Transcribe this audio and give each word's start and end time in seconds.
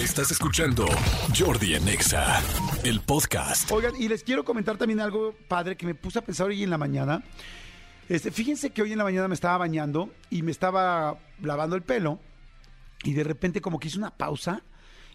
Estás 0.00 0.30
escuchando 0.30 0.86
Jordi 1.38 1.74
en 1.74 1.86
Exa, 1.86 2.40
el 2.84 3.00
podcast. 3.02 3.70
Oigan, 3.70 3.94
y 4.00 4.08
les 4.08 4.24
quiero 4.24 4.46
comentar 4.46 4.78
también 4.78 4.98
algo 4.98 5.34
padre 5.46 5.76
que 5.76 5.84
me 5.84 5.94
puse 5.94 6.18
a 6.18 6.22
pensar 6.22 6.46
hoy 6.46 6.62
en 6.62 6.70
la 6.70 6.78
mañana. 6.78 7.22
Este, 8.08 8.30
fíjense 8.30 8.70
que 8.70 8.80
hoy 8.80 8.92
en 8.92 8.98
la 8.98 9.04
mañana 9.04 9.28
me 9.28 9.34
estaba 9.34 9.58
bañando 9.58 10.08
y 10.30 10.40
me 10.40 10.52
estaba 10.52 11.18
lavando 11.42 11.76
el 11.76 11.82
pelo 11.82 12.18
y 13.04 13.12
de 13.12 13.24
repente 13.24 13.60
como 13.60 13.78
que 13.78 13.88
hice 13.88 13.98
una 13.98 14.16
pausa 14.16 14.62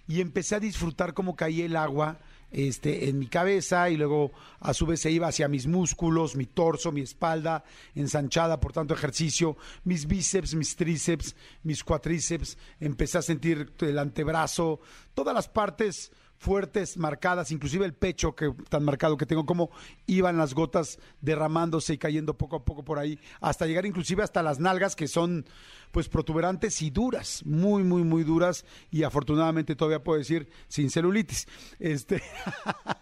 y 0.07 0.21
empecé 0.21 0.53
a 0.53 0.59
disfrutar 0.59 1.15
cómo 1.15 1.35
caía 1.35 1.65
el 1.65 1.77
agua 1.77 2.19
este, 2.51 3.09
en 3.09 3.19
mi 3.19 3.27
cabeza 3.27 3.89
y 3.89 3.97
luego 3.97 4.31
a 4.59 4.73
su 4.73 4.85
vez 4.85 5.01
se 5.01 5.11
iba 5.11 5.27
hacia 5.27 5.47
mis 5.47 5.67
músculos, 5.67 6.35
mi 6.35 6.45
torso, 6.45 6.91
mi 6.91 7.01
espalda 7.01 7.63
ensanchada 7.93 8.59
por 8.59 8.73
tanto 8.73 8.93
ejercicio, 8.93 9.57
mis 9.83 10.07
bíceps, 10.07 10.55
mis 10.55 10.75
tríceps, 10.75 11.35
mis 11.63 11.83
cuatríceps, 11.83 12.57
empecé 12.79 13.17
a 13.17 13.21
sentir 13.21 13.73
el 13.79 13.99
antebrazo, 13.99 14.79
todas 15.13 15.33
las 15.33 15.47
partes 15.47 16.11
fuertes, 16.37 16.97
marcadas, 16.97 17.51
inclusive 17.51 17.85
el 17.85 17.93
pecho 17.93 18.35
que 18.35 18.51
tan 18.69 18.83
marcado 18.83 19.17
que 19.17 19.25
tengo, 19.25 19.45
como 19.45 19.71
iban 20.05 20.37
las 20.37 20.53
gotas 20.53 20.99
derramándose 21.21 21.93
y 21.93 21.97
cayendo 21.97 22.37
poco 22.37 22.57
a 22.57 22.65
poco 22.65 22.83
por 22.83 22.99
ahí, 22.99 23.19
hasta 23.41 23.65
llegar 23.65 23.85
inclusive 23.85 24.23
hasta 24.23 24.43
las 24.43 24.59
nalgas 24.59 24.95
que 24.95 25.07
son 25.07 25.45
pues 25.91 26.09
protuberantes 26.09 26.81
y 26.81 26.89
duras, 26.89 27.41
muy, 27.45 27.83
muy, 27.83 28.03
muy 28.03 28.23
duras, 28.23 28.65
y 28.91 29.03
afortunadamente 29.03 29.75
todavía 29.75 30.03
puedo 30.03 30.19
decir 30.19 30.49
sin 30.67 30.89
celulitis. 30.89 31.47
Este 31.79 32.21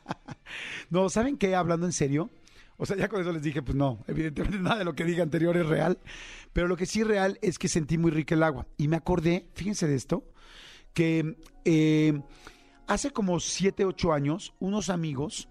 no, 0.89 1.09
¿saben 1.09 1.37
qué? 1.37 1.55
Hablando 1.55 1.85
en 1.85 1.93
serio. 1.93 2.29
O 2.77 2.85
sea, 2.85 2.97
ya 2.97 3.07
con 3.07 3.21
eso 3.21 3.31
les 3.31 3.43
dije, 3.43 3.61
pues 3.61 3.75
no, 3.75 4.03
evidentemente 4.07 4.59
nada 4.59 4.79
de 4.79 4.85
lo 4.85 4.93
que 4.93 5.05
diga 5.05 5.23
anterior 5.23 5.55
es 5.57 5.65
real, 5.65 5.99
pero 6.53 6.67
lo 6.67 6.75
que 6.75 6.85
sí 6.85 7.01
es 7.01 7.07
real 7.07 7.37
es 7.41 7.59
que 7.59 7.67
sentí 7.67 7.97
muy 7.97 8.11
rica 8.11 8.35
el 8.35 8.43
agua. 8.43 8.67
Y 8.77 8.87
me 8.87 8.95
acordé, 8.95 9.47
fíjense 9.53 9.87
de 9.87 9.95
esto, 9.95 10.23
que 10.93 11.37
eh, 11.65 12.21
Hace 12.87 13.11
como 13.11 13.39
7, 13.39 13.85
8 13.85 14.13
años, 14.13 14.53
unos 14.59 14.89
amigos 14.89 15.47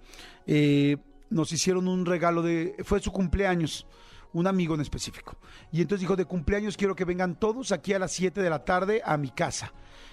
eh, 0.46 0.98
nos 1.30 1.52
hicieron 1.52 1.88
un 1.88 2.04
regalo 2.04 2.42
de. 2.42 2.76
Fue 2.84 3.00
su 3.00 3.10
cumpleaños, 3.10 3.86
un 4.32 4.46
amigo 4.46 4.74
en 4.74 4.82
específico. 4.82 5.36
Y 5.70 5.80
entonces 5.80 6.00
dijo: 6.00 6.16
De 6.16 6.26
cumpleaños 6.26 6.76
quiero 6.76 6.94
que 6.94 7.04
vengan 7.04 7.38
todos 7.38 7.72
aquí 7.72 7.94
a 7.94 7.98
las 7.98 8.12
7 8.12 8.42
de 8.42 8.50
la 8.50 8.64
tarde 8.64 9.02
a 9.04 9.16
mi 9.16 9.30
casa. 9.30 9.72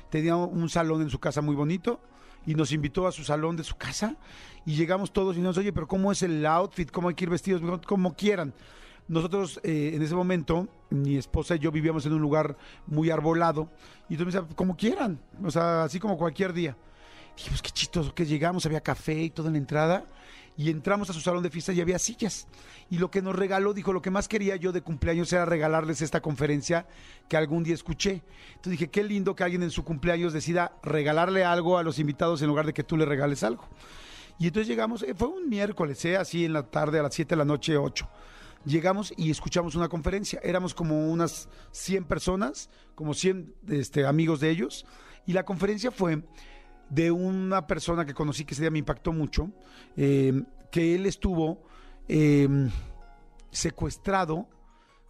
Tenía 0.09 0.35
un 0.35 0.69
salón 0.69 1.02
en 1.02 1.09
su 1.09 1.19
casa 1.19 1.41
muy 1.41 1.55
bonito 1.55 1.99
y 2.45 2.55
nos 2.55 2.71
invitó 2.71 3.05
a 3.05 3.11
su 3.11 3.23
salón 3.23 3.55
de 3.58 3.63
su 3.63 3.75
casa. 3.75 4.15
Y 4.65 4.75
llegamos 4.75 5.11
todos 5.11 5.38
y 5.38 5.41
nos, 5.41 5.58
oye, 5.58 5.73
pero 5.73 5.88
¿cómo 5.88 6.11
es 6.11 6.23
el 6.23 6.45
outfit? 6.45 6.89
¿Cómo 6.89 7.09
hay 7.09 7.15
que 7.15 7.25
ir 7.25 7.30
vestidos? 7.30 7.61
Como 7.86 8.15
quieran. 8.15 8.53
Nosotros 9.08 9.59
eh, 9.63 9.91
en 9.95 10.02
ese 10.02 10.15
momento, 10.15 10.67
mi 10.89 11.17
esposa 11.17 11.55
y 11.55 11.59
yo 11.59 11.71
vivíamos 11.71 12.05
en 12.05 12.13
un 12.13 12.21
lugar 12.21 12.55
muy 12.86 13.09
arbolado. 13.09 13.69
Y 14.08 14.13
entonces 14.13 14.36
me 14.36 14.41
decía, 14.41 14.55
como 14.55 14.77
quieran, 14.77 15.19
o 15.43 15.52
sea, 15.52 15.83
así 15.83 15.99
como 15.99 16.17
cualquier 16.17 16.53
día. 16.53 16.77
Dijimos, 17.39 17.61
qué 17.61 17.71
chistoso 17.71 18.13
que 18.13 18.25
llegamos, 18.25 18.65
había 18.65 18.81
café 18.81 19.13
y 19.13 19.29
todo 19.29 19.47
en 19.47 19.53
la 19.53 19.59
entrada. 19.59 20.03
Y 20.57 20.69
entramos 20.69 21.09
a 21.09 21.13
su 21.13 21.21
salón 21.21 21.41
de 21.41 21.49
fiesta 21.49 21.71
y 21.71 21.79
había 21.79 21.97
sillas. 21.97 22.47
Y 22.89 22.97
lo 22.97 23.09
que 23.09 23.21
nos 23.21 23.33
regaló, 23.33 23.73
dijo, 23.73 23.93
lo 23.93 24.01
que 24.01 24.11
más 24.11 24.27
quería 24.27 24.57
yo 24.57 24.73
de 24.73 24.81
cumpleaños 24.81 25.31
era 25.31 25.45
regalarles 25.45 26.01
esta 26.01 26.19
conferencia 26.19 26.85
que 27.29 27.37
algún 27.37 27.63
día 27.63 27.75
escuché. 27.75 28.23
Entonces 28.49 28.71
dije, 28.71 28.89
qué 28.89 29.05
lindo 29.05 29.37
que 29.37 29.45
alguien 29.45 29.63
en 29.63 29.71
su 29.71 29.85
cumpleaños 29.85 30.33
decida 30.33 30.73
regalarle 30.83 31.45
algo 31.45 31.77
a 31.77 31.83
los 31.83 31.97
invitados 31.97 32.41
en 32.41 32.49
lugar 32.49 32.65
de 32.65 32.73
que 32.73 32.83
tú 32.83 32.97
le 32.97 33.05
regales 33.05 33.41
algo. 33.43 33.69
Y 34.37 34.47
entonces 34.47 34.67
llegamos, 34.67 35.03
eh, 35.03 35.13
fue 35.15 35.29
un 35.29 35.47
miércoles, 35.47 36.03
eh, 36.03 36.17
así 36.17 36.43
en 36.43 36.51
la 36.51 36.63
tarde, 36.63 36.99
a 36.99 37.03
las 37.03 37.15
7 37.15 37.35
de 37.35 37.37
la 37.37 37.45
noche, 37.45 37.77
8 37.77 38.09
llegamos 38.65 39.13
y 39.15 39.31
escuchamos 39.31 39.75
una 39.75 39.87
conferencia. 39.87 40.41
Éramos 40.43 40.75
como 40.75 41.09
unas 41.09 41.47
100 41.71 42.03
personas, 42.03 42.69
como 42.95 43.13
100 43.13 43.55
este, 43.69 44.05
amigos 44.05 44.41
de 44.41 44.49
ellos, 44.49 44.85
y 45.25 45.31
la 45.31 45.45
conferencia 45.45 45.89
fue 45.89 46.21
de 46.89 47.11
una 47.11 47.67
persona 47.67 48.05
que 48.05 48.13
conocí 48.13 48.45
que 48.45 48.53
ese 48.53 48.63
día 48.63 48.71
me 48.71 48.79
impactó 48.79 49.13
mucho, 49.13 49.51
eh, 49.95 50.43
que 50.71 50.95
él 50.95 51.05
estuvo 51.05 51.61
em, 52.07 52.69
secuestrado 53.51 54.47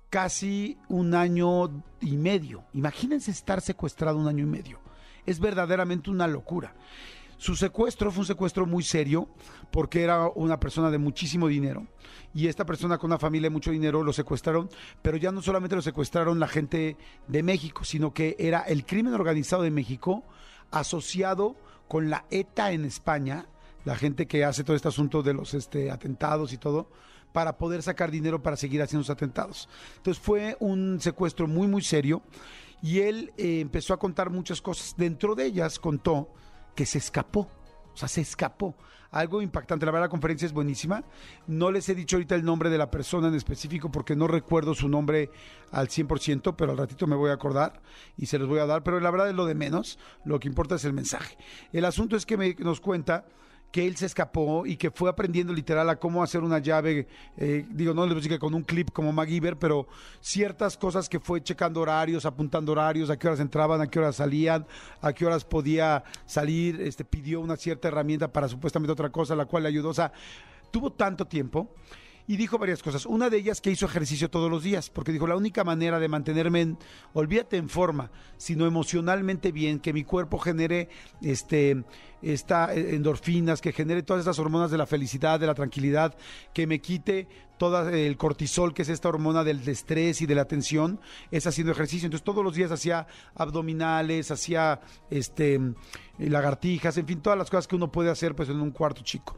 casi 0.09 0.77
un 0.87 1.13
año 1.13 1.83
y 2.01 2.17
medio. 2.17 2.63
Imagínense 2.73 3.31
estar 3.31 3.61
secuestrado 3.61 4.17
un 4.17 4.27
año 4.27 4.43
y 4.43 4.47
medio. 4.47 4.79
Es 5.25 5.39
verdaderamente 5.39 6.09
una 6.09 6.27
locura. 6.27 6.73
Su 7.37 7.55
secuestro 7.55 8.11
fue 8.11 8.21
un 8.21 8.25
secuestro 8.25 8.65
muy 8.65 8.83
serio 8.83 9.29
porque 9.71 10.03
era 10.03 10.27
una 10.27 10.59
persona 10.59 10.91
de 10.91 10.97
muchísimo 10.97 11.47
dinero 11.47 11.87
y 12.33 12.47
esta 12.47 12.65
persona 12.65 12.97
con 12.97 13.11
una 13.11 13.17
familia 13.17 13.45
de 13.45 13.53
mucho 13.53 13.71
dinero 13.71 14.03
lo 14.03 14.11
secuestraron, 14.11 14.69
pero 15.01 15.15
ya 15.15 15.31
no 15.31 15.41
solamente 15.41 15.77
lo 15.77 15.81
secuestraron 15.81 16.37
la 16.37 16.49
gente 16.49 16.97
de 17.29 17.43
México, 17.43 17.85
sino 17.85 18.13
que 18.13 18.35
era 18.39 18.59
el 18.63 18.85
crimen 18.85 19.13
organizado 19.13 19.63
de 19.63 19.71
México 19.71 20.25
asociado 20.71 21.55
con 21.87 22.09
la 22.09 22.25
ETA 22.29 22.71
en 22.71 22.85
España, 22.85 23.47
la 23.85 23.95
gente 23.95 24.27
que 24.27 24.45
hace 24.45 24.63
todo 24.63 24.75
este 24.75 24.87
asunto 24.87 25.23
de 25.23 25.33
los 25.33 25.53
este, 25.53 25.91
atentados 25.91 26.53
y 26.53 26.57
todo, 26.57 26.87
para 27.31 27.57
poder 27.57 27.83
sacar 27.83 28.11
dinero 28.11 28.41
para 28.41 28.57
seguir 28.57 28.81
haciendo 28.81 29.01
los 29.01 29.09
atentados. 29.09 29.69
Entonces 29.97 30.21
fue 30.21 30.57
un 30.59 30.99
secuestro 30.99 31.47
muy, 31.47 31.67
muy 31.67 31.81
serio 31.81 32.21
y 32.81 32.99
él 32.99 33.33
eh, 33.37 33.59
empezó 33.59 33.93
a 33.93 33.99
contar 33.99 34.29
muchas 34.29 34.61
cosas. 34.61 34.95
Dentro 34.97 35.35
de 35.35 35.45
ellas 35.45 35.79
contó 35.79 36.29
que 36.75 36.85
se 36.85 36.97
escapó, 36.97 37.47
sea, 37.99 38.07
se 38.07 38.21
escapó 38.21 38.75
algo 39.11 39.41
impactante. 39.41 39.85
La 39.85 39.91
verdad, 39.91 40.05
la 40.05 40.09
conferencia 40.09 40.45
es 40.45 40.53
buenísima. 40.53 41.03
No 41.47 41.71
les 41.71 41.89
he 41.89 41.95
dicho 41.95 42.15
ahorita 42.15 42.35
el 42.35 42.43
nombre 42.43 42.69
de 42.69 42.77
la 42.77 42.91
persona 42.91 43.27
en 43.27 43.35
específico 43.35 43.91
porque 43.91 44.15
no 44.15 44.27
recuerdo 44.27 44.73
su 44.75 44.87
nombre 44.87 45.31
al 45.71 45.87
100%, 45.87 46.55
pero 46.55 46.71
al 46.71 46.77
ratito 46.77 47.07
me 47.07 47.15
voy 47.15 47.31
a 47.31 47.33
acordar 47.33 47.81
y 48.17 48.27
se 48.27 48.39
los 48.39 48.47
voy 48.47 48.59
a 48.59 48.65
dar. 48.65 48.83
Pero 48.83 48.99
la 48.99 49.11
verdad 49.11 49.29
es 49.29 49.35
lo 49.35 49.45
de 49.45 49.55
menos. 49.55 49.99
Lo 50.25 50.39
que 50.39 50.47
importa 50.47 50.75
es 50.75 50.85
el 50.85 50.93
mensaje. 50.93 51.37
El 51.73 51.85
asunto 51.85 52.15
es 52.15 52.25
que 52.25 52.37
me, 52.37 52.55
nos 52.59 52.81
cuenta 52.81 53.25
que 53.71 53.85
él 53.85 53.95
se 53.95 54.07
escapó 54.07 54.65
y 54.65 54.77
que 54.77 54.89
fue 54.89 55.09
aprendiendo 55.09 55.53
literal 55.53 55.89
a 55.89 55.97
cómo 55.97 56.23
hacer 56.23 56.41
una 56.41 56.59
llave, 56.59 57.07
eh, 57.37 57.65
digo, 57.69 57.93
no 57.93 58.01
le 58.01 58.07
voy 58.09 58.13
a 58.13 58.15
decir 58.15 58.31
que 58.31 58.39
con 58.39 58.53
un 58.53 58.63
clip 58.63 58.91
como 58.91 59.13
MacGyver, 59.13 59.57
pero 59.57 59.87
ciertas 60.21 60.75
cosas 60.75 61.07
que 61.07 61.19
fue 61.19 61.43
checando 61.43 61.81
horarios, 61.81 62.25
apuntando 62.25 62.71
horarios, 62.71 63.09
a 63.09 63.17
qué 63.17 63.27
horas 63.27 63.39
entraban, 63.39 63.79
a 63.81 63.87
qué 63.87 63.99
horas 63.99 64.15
salían, 64.15 64.65
a 65.01 65.13
qué 65.13 65.25
horas 65.25 65.45
podía 65.45 66.03
salir, 66.25 66.81
este, 66.81 67.05
pidió 67.05 67.41
una 67.41 67.57
cierta 67.57 67.87
herramienta 67.87 68.31
para 68.31 68.47
supuestamente 68.47 68.91
otra 68.91 69.09
cosa, 69.09 69.35
la 69.35 69.45
cual 69.45 69.63
le 69.63 69.69
ayudó, 69.69 69.89
o 69.89 69.93
sea, 69.93 70.11
tuvo 70.71 70.91
tanto 70.91 71.25
tiempo 71.25 71.69
y 72.29 72.37
dijo 72.37 72.59
varias 72.59 72.83
cosas. 72.83 73.07
Una 73.07 73.31
de 73.31 73.37
ellas 73.37 73.59
que 73.59 73.71
hizo 73.71 73.87
ejercicio 73.87 74.29
todos 74.29 74.51
los 74.51 74.61
días, 74.61 74.91
porque 74.91 75.11
dijo, 75.11 75.25
la 75.25 75.35
única 75.35 75.63
manera 75.63 75.99
de 75.99 76.07
mantenerme, 76.07 76.61
en, 76.61 76.77
olvídate 77.13 77.57
en 77.57 77.69
forma, 77.69 78.11
sino 78.37 78.67
emocionalmente 78.67 79.51
bien, 79.51 79.79
que 79.79 79.93
mi 79.93 80.03
cuerpo 80.03 80.37
genere 80.37 80.89
este, 81.23 81.83
esta, 82.21 82.71
eh, 82.75 82.93
endorfinas, 82.93 83.61
que 83.61 83.71
genere 83.71 84.03
todas 84.03 84.21
esas 84.21 84.37
hormonas 84.37 84.69
de 84.69 84.77
la 84.77 84.85
felicidad, 84.85 85.39
de 85.39 85.47
la 85.47 85.55
tranquilidad, 85.55 86.15
que 86.53 86.67
me 86.67 86.81
quite 86.81 87.27
todo 87.57 87.89
el 87.89 88.15
cortisol, 88.15 88.75
que 88.75 88.83
es 88.83 88.89
esta 88.89 89.09
hormona 89.09 89.43
del 89.43 89.67
estrés 89.67 90.21
y 90.21 90.27
de 90.27 90.35
la 90.35 90.45
tensión, 90.45 90.99
es 91.31 91.47
haciendo 91.47 91.71
ejercicio. 91.71 92.05
Entonces 92.05 92.23
todos 92.23 92.43
los 92.43 92.53
días 92.53 92.69
hacía 92.69 93.07
abdominales, 93.33 94.29
hacía 94.29 94.81
este 95.09 95.59
lagartijas, 96.19 96.95
en 96.99 97.07
fin, 97.07 97.21
todas 97.21 97.39
las 97.39 97.49
cosas 97.49 97.67
que 97.67 97.75
uno 97.75 97.91
puede 97.91 98.11
hacer 98.11 98.35
pues 98.35 98.49
en 98.49 98.61
un 98.61 98.69
cuarto 98.69 99.01
chico. 99.01 99.35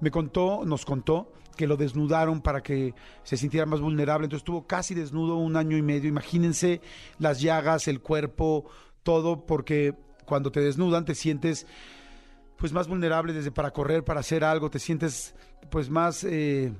Me 0.00 0.10
contó, 0.10 0.62
nos 0.66 0.84
contó 0.84 1.32
que 1.54 1.66
lo 1.66 1.76
desnudaron 1.76 2.40
para 2.40 2.62
que 2.62 2.94
se 3.22 3.36
sintiera 3.36 3.66
más 3.66 3.80
vulnerable. 3.80 4.26
Entonces 4.26 4.42
estuvo 4.42 4.66
casi 4.66 4.94
desnudo 4.94 5.36
un 5.36 5.56
año 5.56 5.76
y 5.76 5.82
medio. 5.82 6.08
Imagínense 6.08 6.80
las 7.18 7.40
llagas, 7.40 7.88
el 7.88 8.00
cuerpo, 8.00 8.64
todo, 9.02 9.46
porque 9.46 9.94
cuando 10.24 10.50
te 10.50 10.60
desnudan 10.60 11.04
te 11.04 11.14
sientes 11.14 11.66
pues 12.56 12.72
más 12.72 12.88
vulnerable 12.88 13.32
desde 13.32 13.50
para 13.50 13.72
correr, 13.72 14.04
para 14.04 14.20
hacer 14.20 14.44
algo, 14.44 14.70
te 14.70 14.78
sientes 14.78 15.34
pues 15.70 15.90
más 15.90 16.24
eh, 16.24 16.72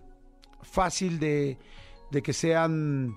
fácil 0.62 1.18
de, 1.18 1.58
de, 2.10 2.22
que 2.22 2.32
sean 2.32 3.16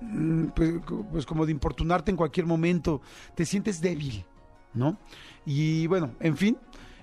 mm, 0.00 0.48
pues, 0.54 0.74
pues 1.10 1.26
como 1.26 1.46
de 1.46 1.52
importunarte 1.52 2.10
en 2.10 2.16
cualquier 2.16 2.46
momento, 2.46 3.00
te 3.34 3.44
sientes 3.44 3.80
débil, 3.80 4.24
¿no? 4.74 4.98
Y 5.44 5.86
bueno, 5.86 6.12
en 6.20 6.36
fin, 6.36 6.58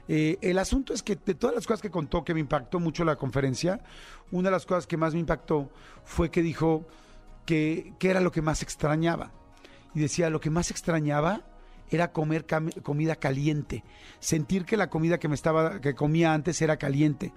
eh, 0.08 0.38
el 0.42 0.60
asunto 0.60 0.94
es 0.94 1.02
que 1.02 1.16
de 1.16 1.36
todas 1.36 1.56
las 1.56 1.66
cosas 1.66 1.82
que 1.82 1.90
contó 1.90 2.24
que 2.24 2.34
me 2.34 2.40
impactó 2.40 2.80
mucho 2.80 3.06
la 3.06 3.16
conferencia, 3.16 3.82
una 4.32 4.50
de 4.50 4.52
las 4.52 4.66
cosas 4.66 4.88
que 4.88 4.98
más 4.98 5.14
me 5.14 5.20
impactó 5.20 5.70
fue 6.04 6.30
que 6.30 6.42
dijo 6.42 6.86
que, 7.46 7.94
que 8.00 8.10
era 8.10 8.20
lo 8.20 8.32
que 8.32 8.42
más 8.42 8.62
extrañaba. 8.62 9.32
Y 9.96 10.00
decía, 10.00 10.30
lo 10.30 10.40
que 10.40 10.50
más 10.50 10.72
extrañaba 10.72 11.44
era 11.90 12.12
comer 12.12 12.46
comida 12.82 13.16
caliente, 13.16 13.84
sentir 14.20 14.66
que 14.66 14.78
la 14.78 14.90
comida 14.90 15.20
que 15.20 15.28
me 15.28 15.36
estaba 15.36 15.80
que 15.80 15.94
comía 15.94 16.34
antes 16.34 16.62
era 16.62 16.78
caliente. 16.78 17.34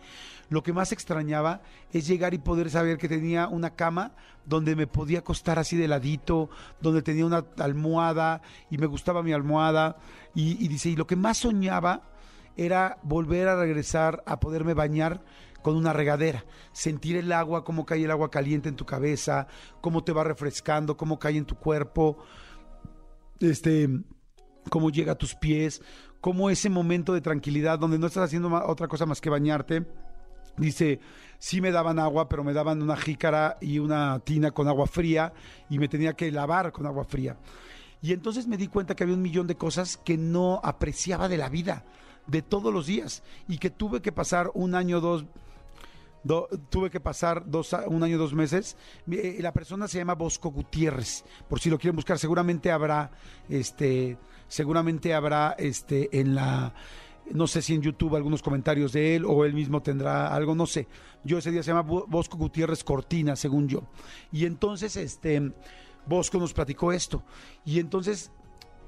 Lo 0.48 0.62
que 0.62 0.72
más 0.72 0.92
extrañaba 0.92 1.60
es 1.92 2.06
llegar 2.06 2.32
y 2.32 2.38
poder 2.38 2.70
saber 2.70 2.98
que 2.98 3.08
tenía 3.08 3.48
una 3.48 3.74
cama 3.74 4.12
donde 4.44 4.76
me 4.76 4.86
podía 4.86 5.18
acostar 5.18 5.58
así 5.58 5.76
de 5.76 5.88
ladito, 5.88 6.48
donde 6.80 7.02
tenía 7.02 7.26
una 7.26 7.44
almohada 7.58 8.40
y 8.70 8.78
me 8.78 8.86
gustaba 8.86 9.22
mi 9.22 9.32
almohada 9.32 9.96
y, 10.34 10.64
y 10.64 10.68
dice, 10.68 10.88
y 10.88 10.96
lo 10.96 11.06
que 11.06 11.16
más 11.16 11.38
soñaba 11.38 12.15
era 12.56 12.98
volver 13.02 13.48
a 13.48 13.56
regresar 13.56 14.22
a 14.26 14.40
poderme 14.40 14.74
bañar 14.74 15.22
con 15.62 15.76
una 15.76 15.92
regadera, 15.92 16.44
sentir 16.72 17.16
el 17.16 17.32
agua, 17.32 17.64
cómo 17.64 17.84
cae 17.84 18.04
el 18.04 18.10
agua 18.10 18.30
caliente 18.30 18.68
en 18.68 18.76
tu 18.76 18.86
cabeza, 18.86 19.48
cómo 19.80 20.04
te 20.04 20.12
va 20.12 20.22
refrescando, 20.22 20.96
cómo 20.96 21.18
cae 21.18 21.36
en 21.36 21.44
tu 21.44 21.56
cuerpo. 21.56 22.18
Este, 23.40 23.88
cómo 24.70 24.90
llega 24.90 25.12
a 25.12 25.18
tus 25.18 25.34
pies, 25.34 25.82
cómo 26.20 26.50
ese 26.50 26.70
momento 26.70 27.12
de 27.12 27.20
tranquilidad 27.20 27.78
donde 27.78 27.98
no 27.98 28.06
estás 28.06 28.24
haciendo 28.24 28.52
otra 28.66 28.88
cosa 28.88 29.06
más 29.06 29.20
que 29.20 29.30
bañarte. 29.30 29.86
Dice, 30.56 31.00
sí 31.38 31.60
me 31.60 31.70
daban 31.70 31.98
agua, 31.98 32.28
pero 32.28 32.42
me 32.42 32.54
daban 32.54 32.80
una 32.82 32.96
jícara 32.96 33.58
y 33.60 33.78
una 33.78 34.20
tina 34.20 34.52
con 34.52 34.68
agua 34.68 34.86
fría 34.86 35.32
y 35.68 35.78
me 35.78 35.88
tenía 35.88 36.14
que 36.14 36.30
lavar 36.32 36.72
con 36.72 36.86
agua 36.86 37.04
fría. 37.04 37.36
Y 38.00 38.12
entonces 38.12 38.46
me 38.46 38.56
di 38.56 38.68
cuenta 38.68 38.94
que 38.94 39.04
había 39.04 39.16
un 39.16 39.22
millón 39.22 39.46
de 39.46 39.56
cosas 39.56 39.96
que 39.98 40.16
no 40.16 40.60
apreciaba 40.62 41.28
de 41.28 41.36
la 41.36 41.48
vida, 41.48 41.84
de 42.26 42.42
todos 42.42 42.72
los 42.72 42.86
días, 42.86 43.22
y 43.48 43.58
que 43.58 43.70
tuve 43.70 44.00
que 44.02 44.12
pasar 44.12 44.50
un 44.54 44.74
año 44.74 45.00
dos, 45.00 45.24
do- 46.24 46.48
tuve 46.70 46.90
que 46.90 47.00
pasar 47.00 47.44
dos, 47.48 47.74
un 47.86 48.02
año 48.02 48.18
dos 48.18 48.34
meses. 48.34 48.76
Eh, 49.10 49.38
La 49.40 49.52
persona 49.52 49.86
se 49.88 49.98
llama 49.98 50.14
Bosco 50.14 50.50
Gutiérrez, 50.50 51.24
por 51.48 51.60
si 51.60 51.70
lo 51.70 51.78
quieren 51.78 51.96
buscar, 51.96 52.18
seguramente 52.18 52.72
habrá, 52.72 53.10
este, 53.48 54.18
seguramente 54.48 55.14
habrá, 55.14 55.54
este, 55.58 56.18
en 56.20 56.34
la, 56.34 56.74
no 57.32 57.46
sé 57.46 57.62
si 57.62 57.74
en 57.74 57.82
YouTube 57.82 58.16
algunos 58.16 58.42
comentarios 58.42 58.92
de 58.92 59.16
él 59.16 59.24
o 59.24 59.44
él 59.44 59.54
mismo 59.54 59.82
tendrá 59.82 60.34
algo, 60.34 60.54
no 60.54 60.66
sé. 60.66 60.86
Yo 61.24 61.38
ese 61.38 61.50
día 61.50 61.62
se 61.62 61.70
llama 61.70 61.82
Bo- 61.82 62.06
Bosco 62.08 62.36
Gutiérrez 62.36 62.82
Cortina, 62.84 63.34
según 63.36 63.68
yo. 63.68 63.82
Y 64.32 64.46
entonces, 64.46 64.96
este, 64.96 65.52
Bosco 66.06 66.38
nos 66.38 66.52
platicó 66.52 66.92
esto. 66.92 67.24
Y 67.64 67.80
entonces 67.80 68.30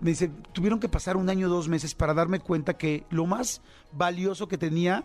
me 0.01 0.11
dice, 0.11 0.31
tuvieron 0.53 0.81
que 0.81 0.89
pasar 0.89 1.17
un 1.17 1.29
año, 1.29 1.49
dos 1.49 1.69
meses 1.69 1.95
para 1.95 2.15
darme 2.15 2.41
cuenta 2.41 2.77
que 2.77 3.05
lo 3.11 3.27
más 3.27 3.61
valioso 3.93 4.49
que 4.49 4.59
tenía 4.59 5.05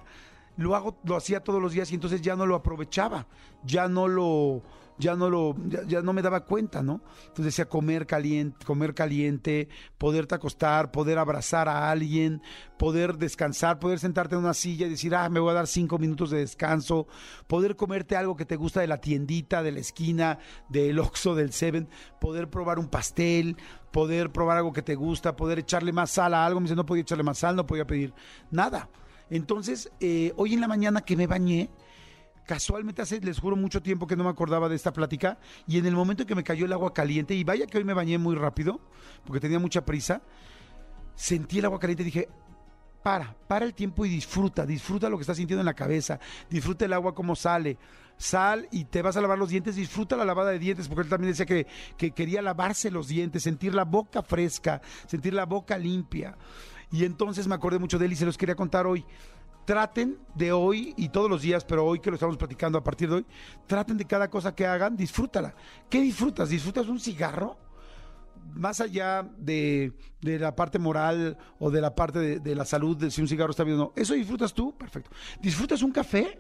lo 0.58 0.76
hago, 0.76 1.00
lo 1.04 1.16
hacía 1.16 1.44
todos 1.44 1.62
los 1.62 1.74
días 1.74 1.92
y 1.92 1.96
entonces 1.96 2.22
ya 2.22 2.36
no 2.36 2.46
lo 2.46 2.56
aprovechaba, 2.56 3.28
ya 3.64 3.88
no 3.88 4.08
lo, 4.08 4.62
ya 4.98 5.16
no 5.16 5.30
lo, 5.30 5.56
ya, 5.88 6.02
no 6.02 6.14
me 6.14 6.22
daba 6.22 6.46
cuenta, 6.46 6.84
¿no? 6.84 7.02
Entonces 7.22 7.46
decía 7.46 7.66
comer 7.66 8.06
caliente, 8.06 8.66
comer 8.66 8.94
caliente, 8.94 9.70
poderte 9.98 10.36
acostar, 10.36 10.92
poder 10.92 11.18
abrazar 11.18 11.68
a 11.68 11.90
alguien, 11.90 12.42
poder 12.78 13.18
descansar, 13.18 13.80
poder 13.80 14.00
sentarte 14.00 14.36
en 14.36 14.42
una 14.42 14.54
silla 14.54 14.86
y 14.86 14.92
decir, 14.92 15.16
ah, 15.16 15.30
me 15.30 15.40
voy 15.40 15.52
a 15.52 15.56
dar 15.56 15.68
cinco 15.68 15.98
minutos 15.98 16.30
de 16.30 16.40
descanso, 16.40 17.08
poder 17.48 17.76
comerte 17.76 18.16
algo 18.16 18.36
que 18.36 18.46
te 18.46 18.56
gusta 18.56 18.82
de 18.82 18.88
la 18.88 19.02
tiendita, 19.02 19.64
de 19.64 19.72
la 19.72 19.80
esquina, 19.80 20.40
del 20.70 21.00
Oxxo, 21.00 21.36
del 21.36 21.54
Seven, 21.54 21.90
poder 22.20 22.50
probar 22.50 22.78
un 22.80 22.88
pastel, 22.88 23.58
poder 23.92 24.32
probar 24.32 24.58
algo 24.58 24.74
que 24.74 24.82
te 24.82 24.96
gusta, 24.96 25.36
poder 25.36 25.60
echarle 25.60 25.92
más 25.92 26.12
sal 26.12 26.34
a 26.34 26.46
algo. 26.46 26.60
Me 26.60 26.66
dice, 26.66 26.76
no 26.76 26.86
podía 26.86 27.02
echarle 27.02 27.24
más 27.24 27.40
sal, 27.40 27.56
no 27.56 27.66
podía 27.66 27.86
pedir 27.86 28.14
nada. 28.52 28.90
Entonces, 29.30 29.92
eh, 30.00 30.34
hoy 30.36 30.54
en 30.54 30.62
la 30.62 30.68
mañana 30.68 31.02
que 31.02 31.16
me 31.16 31.28
bañé, 31.28 31.70
casualmente 32.46 33.02
hace, 33.02 33.20
les 33.22 33.40
juro, 33.40 33.56
mucho 33.56 33.82
tiempo 33.82 34.08
que 34.08 34.16
no 34.16 34.24
me 34.24 34.30
acordaba 34.30 34.70
de 34.70 34.76
esta 34.76 34.94
plática, 34.94 35.38
y 35.68 35.78
en 35.78 35.86
el 35.86 35.96
momento 35.96 36.24
en 36.24 36.28
que 36.28 36.36
me 36.36 36.44
cayó 36.44 36.66
el 36.66 36.74
agua 36.74 36.94
caliente, 36.94 37.34
y 37.36 37.44
vaya 37.44 37.68
que 37.68 37.78
hoy 37.78 37.84
me 37.84 37.94
bañé 37.94 38.18
muy 38.18 38.36
rápido, 38.36 38.80
porque 39.26 39.40
tenía 39.40 39.60
mucha 39.60 39.86
prisa, 39.86 40.22
sentí 41.16 41.60
el 41.60 41.66
agua 41.66 41.80
caliente 41.80 42.04
y 42.04 42.06
dije, 42.06 42.30
para, 43.04 43.36
para 43.48 43.66
el 43.66 43.74
tiempo 43.74 44.06
y 44.06 44.10
disfruta, 44.10 44.66
disfruta 44.66 45.10
lo 45.10 45.18
que 45.18 45.22
estás 45.22 45.38
sintiendo 45.38 45.62
en 45.62 45.66
la 45.66 45.74
cabeza, 45.74 46.20
disfruta 46.50 46.86
el 46.86 46.94
agua 46.94 47.14
como 47.14 47.36
sale, 47.36 47.78
sal 48.18 48.68
y 48.72 48.86
te 48.86 49.02
vas 49.02 49.18
a 49.18 49.22
lavar 49.22 49.38
los 49.38 49.50
dientes, 49.50 49.76
disfruta 49.76 50.16
la 50.16 50.24
lavada 50.26 50.52
de 50.52 50.60
dientes, 50.60 50.88
porque 50.88 51.02
él 51.04 51.10
también 51.10 51.32
decía 51.32 51.46
que, 51.46 51.68
que 51.98 52.12
quería 52.12 52.42
lavarse 52.42 52.90
los 52.90 53.10
dientes, 53.10 53.44
sentir 53.44 53.76
la 53.76 53.84
boca 53.84 54.24
fresca, 54.24 54.82
sentir 55.06 55.34
la 55.34 55.46
boca 55.46 55.78
limpia. 55.78 56.38
Y 56.94 57.06
entonces 57.06 57.48
me 57.48 57.56
acordé 57.56 57.80
mucho 57.80 57.98
de 57.98 58.06
él 58.06 58.14
y 58.14 58.16
se 58.16 58.26
los 58.26 58.38
quería 58.38 58.54
contar 58.54 58.86
hoy. 58.86 59.04
Traten 59.66 60.20
de 60.36 60.52
hoy 60.52 60.94
y 60.96 61.10
todos 61.10 61.28
los 61.28 61.42
días, 61.42 61.66
pero 61.66 61.84
hoy 61.84 62.00
que 62.00 62.12
lo 62.12 62.16
estamos 62.18 62.38
platicando 62.38 62.78
a 62.78 62.84
partir 62.84 63.10
de 63.10 63.16
hoy, 63.16 63.26
traten 63.66 63.98
de 63.98 64.06
cada 64.06 64.30
cosa 64.30 64.54
que 64.54 64.68
hagan, 64.68 64.96
disfrútala. 64.96 65.56
¿Qué 65.90 66.00
disfrutas? 66.00 66.50
¿Disfrutas 66.50 66.88
un 66.88 67.00
cigarro? 67.00 67.58
más 68.56 68.82
allá 68.82 69.24
de, 69.38 69.94
de 70.22 70.38
la 70.38 70.54
parte 70.54 70.78
moral 70.78 71.38
o 71.60 71.72
de 71.72 71.80
la 71.80 71.96
parte 71.96 72.20
de, 72.20 72.40
de 72.40 72.56
la 72.56 72.66
salud, 72.66 72.96
de 72.98 73.10
si 73.10 73.22
un 73.22 73.28
cigarro 73.28 73.52
está 73.52 73.64
bien 73.64 73.78
o 73.80 73.84
no, 73.86 73.94
¿eso 73.96 74.14
disfrutas 74.14 74.54
tú? 74.54 74.78
Perfecto. 74.78 75.10
¿Disfrutas 75.42 75.82
un 75.82 75.92
café? 75.92 76.40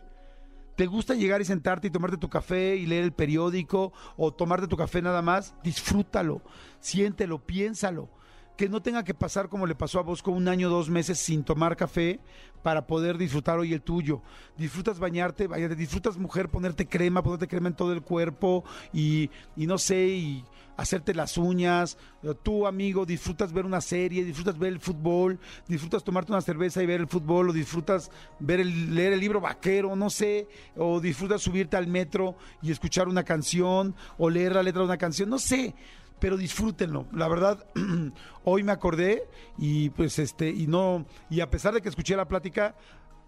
¿Te 0.75 0.85
gusta 0.85 1.15
llegar 1.15 1.41
y 1.41 1.45
sentarte 1.45 1.88
y 1.88 1.91
tomarte 1.91 2.17
tu 2.17 2.29
café 2.29 2.75
y 2.75 2.85
leer 2.85 3.06
el 3.06 3.13
periódico 3.13 3.94
o 4.17 4.33
tomarte 4.33 4.67
tu 4.67 4.75
café 4.75 5.01
nada 5.01 5.21
más? 5.21 5.56
Disfrútalo, 5.63 6.41
siéntelo, 6.79 7.44
piénsalo. 7.44 8.09
Que 8.57 8.69
no 8.69 8.81
tenga 8.81 9.03
que 9.03 9.13
pasar 9.13 9.50
como 9.50 9.65
le 9.65 9.75
pasó 9.75 10.00
a 10.00 10.03
Bosco 10.03 10.31
un 10.31 10.47
año, 10.47 10.69
dos 10.69 10.89
meses 10.89 11.17
sin 11.17 11.44
tomar 11.44 11.75
café 11.75 12.19
para 12.61 12.88
poder 12.88 13.17
disfrutar 13.17 13.59
hoy 13.59 13.73
el 13.73 13.81
tuyo. 13.81 14.21
Disfrutas 14.57 15.00
bañarte, 15.00 15.47
disfrutas 15.75 16.17
mujer, 16.17 16.50
ponerte 16.50 16.88
crema, 16.88 17.21
ponerte 17.21 17.47
crema 17.47 17.69
en 17.69 17.75
todo 17.75 17.94
el 17.94 18.01
cuerpo 18.01 18.63
y, 18.94 19.29
y 19.55 19.67
no 19.67 19.77
sé, 19.77 20.07
y 20.07 20.45
hacerte 20.77 21.13
las 21.13 21.38
uñas. 21.38 21.97
Tú, 22.41 22.65
amigo, 22.65 23.05
disfrutas 23.05 23.51
ver 23.51 23.65
una 23.65 23.81
serie, 23.81 24.23
disfrutas 24.23 24.57
ver 24.57 24.73
el 24.73 24.79
fútbol, 24.79 25.39
disfrutas 25.67 26.03
tomarte 26.03 26.31
una 26.31 26.41
cerveza 26.41 26.81
y 26.81 26.85
ver 26.85 27.01
el 27.01 27.07
fútbol, 27.07 27.49
o 27.49 27.53
disfrutas 27.53 28.11
ver 28.39 28.59
el, 28.59 28.95
leer 28.95 29.13
el 29.13 29.19
libro 29.19 29.41
vaquero, 29.41 29.95
no 29.95 30.09
sé, 30.09 30.47
o 30.75 30.99
disfrutas 30.99 31.41
subirte 31.41 31.77
al 31.77 31.88
metro 31.88 32.35
y 32.61 32.71
escuchar 32.71 33.07
una 33.07 33.23
canción, 33.23 33.95
o 34.17 34.29
leer 34.29 34.53
la 34.53 34.63
letra 34.63 34.81
de 34.81 34.88
una 34.88 34.97
canción, 34.97 35.29
no 35.29 35.38
sé 35.38 35.75
pero 36.23 36.37
disfrútenlo. 36.37 37.05
La 37.11 37.27
verdad, 37.27 37.65
hoy 38.45 38.63
me 38.63 38.71
acordé 38.71 39.27
y 39.57 39.89
pues 39.89 40.19
este, 40.19 40.51
y 40.51 40.67
no, 40.67 41.05
y 41.29 41.41
a 41.41 41.49
pesar 41.49 41.73
de 41.73 41.81
que 41.81 41.89
escuché 41.89 42.15
la 42.15 42.29
plática, 42.29 42.75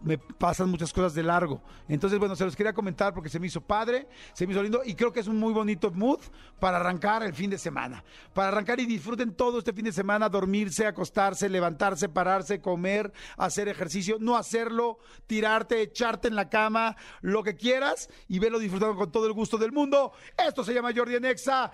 me 0.01 0.17
pasan 0.17 0.69
muchas 0.69 0.93
cosas 0.93 1.13
de 1.13 1.23
largo. 1.23 1.61
Entonces, 1.87 2.19
bueno, 2.19 2.35
se 2.35 2.45
los 2.45 2.55
quería 2.55 2.73
comentar 2.73 3.13
porque 3.13 3.29
se 3.29 3.39
me 3.39 3.47
hizo 3.47 3.61
padre, 3.61 4.07
se 4.33 4.45
me 4.45 4.53
hizo 4.53 4.63
lindo 4.63 4.81
y 4.85 4.95
creo 4.95 5.11
que 5.11 5.19
es 5.19 5.27
un 5.27 5.37
muy 5.37 5.53
bonito 5.53 5.91
mood 5.91 6.19
para 6.59 6.77
arrancar 6.77 7.23
el 7.23 7.33
fin 7.33 7.49
de 7.49 7.57
semana. 7.57 8.03
Para 8.33 8.49
arrancar 8.49 8.79
y 8.79 8.85
disfruten 8.85 9.33
todo 9.33 9.59
este 9.59 9.73
fin 9.73 9.85
de 9.85 9.91
semana, 9.91 10.29
dormirse, 10.29 10.85
acostarse, 10.85 11.49
levantarse, 11.49 12.09
pararse, 12.09 12.61
comer, 12.61 13.11
hacer 13.37 13.67
ejercicio, 13.67 14.17
no 14.19 14.37
hacerlo, 14.37 14.99
tirarte, 15.27 15.81
echarte 15.81 16.27
en 16.27 16.35
la 16.35 16.49
cama, 16.49 16.95
lo 17.21 17.43
que 17.43 17.55
quieras 17.55 18.09
y 18.27 18.39
verlo 18.39 18.59
disfrutando 18.59 18.95
con 18.95 19.11
todo 19.11 19.27
el 19.27 19.33
gusto 19.33 19.57
del 19.57 19.71
mundo. 19.71 20.11
Esto 20.37 20.63
se 20.63 20.73
llama 20.73 20.91
Jordi 20.95 21.15
Anexa. 21.15 21.71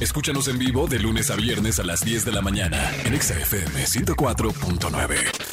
Escúchanos 0.00 0.48
en 0.48 0.58
vivo 0.58 0.86
de 0.86 0.98
lunes 0.98 1.30
a 1.30 1.36
viernes 1.36 1.78
a 1.78 1.84
las 1.84 2.04
10 2.04 2.24
de 2.24 2.32
la 2.32 2.42
mañana 2.42 2.90
en 3.04 3.14
Exa 3.14 3.38
FM 3.38 3.84
104.9. 3.84 5.49